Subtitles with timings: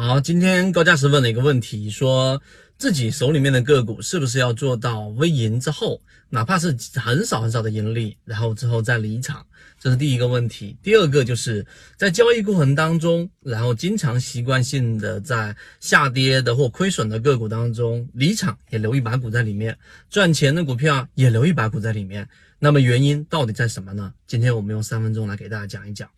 [0.00, 2.40] 好，今天高价值问了一个问题，说
[2.78, 6.00] 自己手里面的个股是不是要做到微盈之后，
[6.30, 9.44] 哪怕是很少很少的盈利，然后之后再离场，
[9.80, 10.76] 这是第一个问题。
[10.84, 11.66] 第二个就是
[11.96, 19.76] 在交易过程当中，然后经常习惯性的在下跌的或亏损的个股当中离场，也留一把股在里面，
[20.08, 22.26] 赚钱的股票也留一把股在里面。
[22.60, 24.14] 那么原因到底在什么呢？
[24.28, 26.08] 今天我们用三分钟来给大家讲一讲。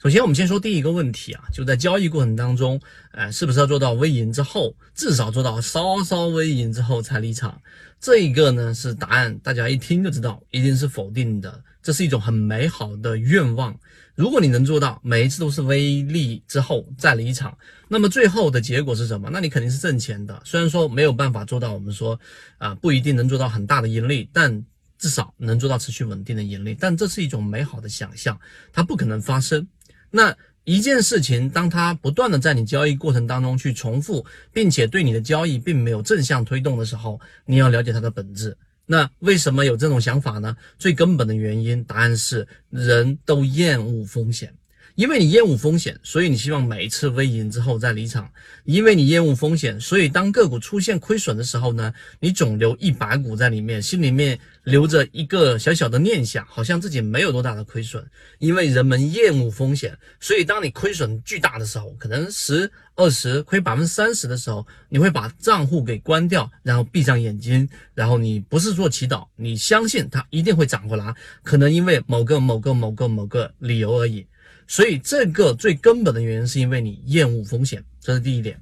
[0.00, 2.80] 首先，我们先说第一个问题啊，就在交易过程当中，
[3.10, 7.60] 呃，是不是要做到微盈之后，至少做到稍稍微盈之后才离场？
[7.98, 11.64] 这一个呢是答案，大家一听就知道，一定是否定的。
[11.82, 13.76] 这是一种很美好的愿望。
[14.14, 17.58] 如果你能做到每一次都是微利之后再离场，
[17.88, 19.28] 那么最后的结果是什么？
[19.32, 20.40] 那你肯定是挣钱的。
[20.44, 22.18] 虽然说没有办法做到，我们说
[22.58, 24.64] 啊，不一定能做到很大的盈利，但
[24.96, 26.76] 至少能做到持续稳定的盈利。
[26.78, 28.38] 但这是一种美好的想象，
[28.72, 29.66] 它不可能发生。
[30.10, 38.56] 那一件事情，当它不断的在你交易过程当中去重复，并且对你的交易并没有正向推动的时候，你要了解它的本质。
[38.84, 40.56] 那为什么有这种想法呢？
[40.78, 44.54] 最根本的原因，答案是人都厌恶风险。
[44.98, 48.28] 因为你厌恶风险，所以你希望每一次微盈之后再离场。
[48.64, 58.04] 因为你厌恶风险，所以当个股出现亏损的时候呢，你总留一百股在里面，心里面留着一个小小的念想，好像自己没有多大的亏损。
[58.40, 74.26] 因为人们厌恶风险，所以当你亏损巨大的时候，可能十、二十亏百分之三十的时候，你会把账户给关掉，然后闭上眼睛，然后你不是做祈祷，你相信它一定会涨回来，可能因为某个某个某个某个理由而已。
[74.68, 78.60] 所以这个最根本的原因是因为你厌恶风险，这是第一点。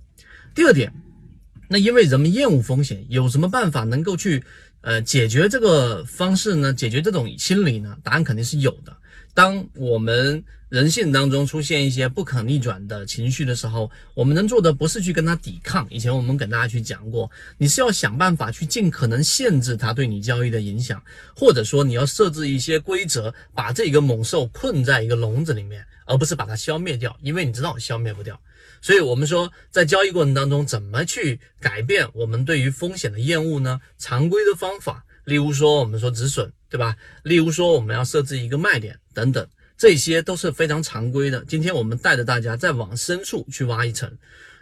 [0.55, 0.91] 第二点，
[1.69, 4.43] 那因为人们厌恶风险，有什么办法能够去
[4.81, 6.73] 呃解决这个方式呢？
[6.73, 7.95] 解决这种心理呢？
[8.03, 8.97] 答案肯定是有的。
[9.37, 15.87] 当我们人性当中出现一些不可逆转的情绪的时候，我们能做的不是去跟他抵抗。
[15.91, 21.03] 以前我们跟大家去讲过，你是要想办法去尽可能限制它对你交易的影响，
[21.37, 25.85] 或者说你要设置一些规则，把这个猛兽困在一个笼子里面。
[26.09, 28.41] 而不是把它消灭掉，因为你知道消灭不掉。
[28.81, 33.81] 所以，我们说在交易过程当中，怎么去改变我们对于风险的厌恶呢？
[33.99, 36.97] 常规的方法，例如说我们说止损，对吧？
[37.23, 41.45] 例如说我们要设置一个卖点等等，这些都是非常常规的。
[41.47, 44.11] 今天我们带着大家再往深处去挖一层。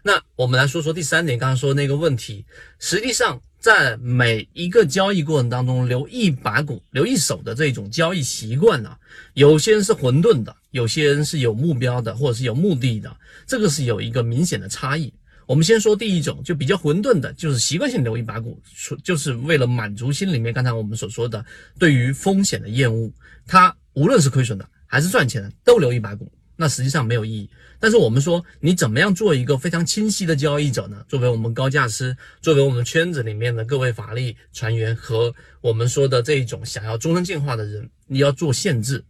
[0.02, 2.44] 那我们来说说第三点，刚刚说那个问题，
[2.80, 3.40] 实际上。
[3.64, 8.94] 在每一个交易过程当中，留一把股、留一手的这种交易习惯呢，
[9.32, 15.10] 有些人是混沌的，有些人是有目标的，或者是有目的的，这个是有一个明显的差异。
[15.46, 18.60] 我们先说第一种，就比较混沌的，就是习惯性留一把股，
[19.02, 21.44] 就是为了满足心里面刚才我们所说的
[21.78, 23.10] 对于风险的厌恶，
[23.46, 26.30] 他无论是亏损的还是赚钱的，都留一把股。
[26.56, 27.50] 那实际上没有意义。
[27.80, 31.04] 但是我们说，你怎么样做一个非常清晰的交易者呢？
[31.08, 39.04] 作为我们高价师，作为我们圈子里面的各位法律船员和我们说的这一种想要终身进化的人，你要做限制。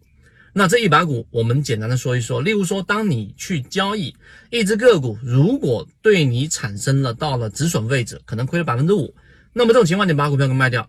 [0.56, 2.40] 那这一把股，我们简单的说一说。
[2.40, 4.14] 例如说，当你去交易
[4.50, 9.12] 一只个股，如果对你产生了到了止损位置，可能亏了百分之五，
[9.52, 10.88] 那么这种情况你把股票给卖掉。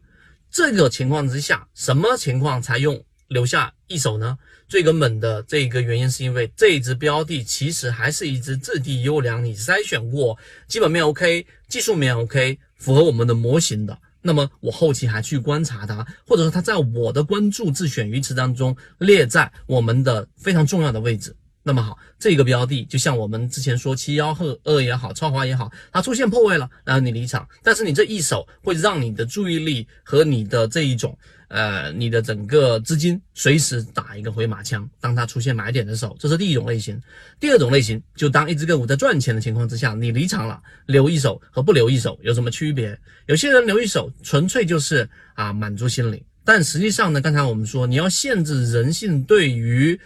[0.52, 3.04] 这个情况之下，什么情况才用？
[3.28, 4.38] 留下一手呢？
[4.68, 10.38] 最根本的这个原因是因为这一只标的其实还是一只质地优良，你筛选过，
[10.68, 13.98] 基本面 OK，技术面 OK，符合我们的模型的。
[14.28, 21.36] 那么我后期还去观察它，或者说它在我的关注自选鱼池当中列在我们的非常重要的位置。
[21.68, 31.18] 那么好，这个标的就像我们之前说七幺和二也好，超华也好，它出现破位了，然后你离场，但是你这一手会让你的注意力和你的这一种。
[31.48, 37.00] 呃，你的整个资金随时打一个回马枪，当它出现买点的时候，这是第一种类型。
[37.40, 42.98] 第二种类型，就当一只个股在赚钱的情况之下，你离场了，留一手和不留一手有什么区别？
[43.28, 49.98] 有些人留一手纯粹就是啊满足心理，但实际上呢，刚才我们说你要限制人性对于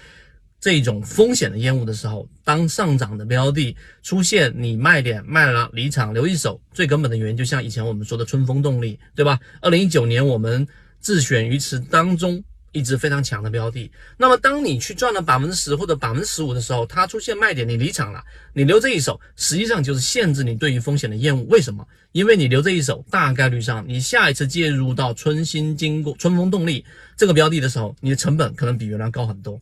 [0.60, 9.40] 这种风险的厌恶的时候，当上涨的标的出现你卖点卖了离场留一手，最根本的原因就像以前我们说的春风动力，对吧？
[9.62, 10.68] 二零一九年我们。
[11.02, 18.22] 自选鱼池当中一只非常强的标的，那么当你去赚了百分之十或者百分之十五的时候，它出现卖点，你离场了，
[18.52, 21.42] 你留这一手，实际上就是限制你对于风险的厌恶。
[21.44, 21.88] 为什么？
[22.12, 26.84] 因为你留这一手，大概率上你下一次介入到春新经过春风动力
[27.16, 29.62] 这个标的的时候，你的成本可能比原来高很多，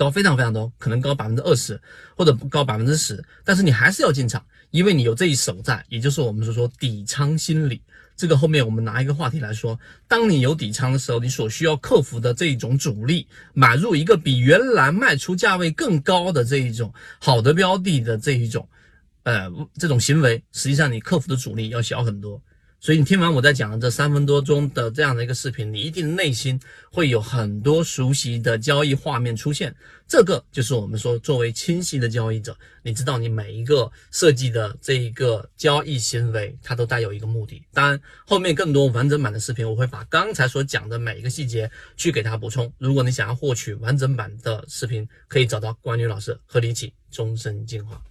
[0.00, 1.78] 高非常非常多，可能高百分之二十
[2.16, 7.82] 或者高百分之十，但是你还是要进场，因为你有这一手在，也就是我们所说底仓心理。
[8.16, 18.66] 这个后面我们拿一个话题来说，当你有底仓的时候，你所需要克服的这一种阻力，买入一个比原来卖出价位更高的这一种好的标的的这一种
[19.24, 22.40] 呃这种行为，实际上你克服的阻力要小很多。
[22.82, 26.58] 所以你听完我在讲的这三分多钟的这样的一个视频，你一定内心
[26.90, 29.74] 会有很多熟悉的交易画面出现。
[30.08, 37.62] 这个就是我们说作为清晰的交易者，你知道你每一个设计的这一个交易行为，它都带有一个目的。
[37.74, 42.72] 当然，后面更多完整版的视频，我会把刚才所讲的每一个细节去给它补充。
[42.78, 48.02] 如果你想要获取完整版的视频，可以找到关女老师和你一起终身进化。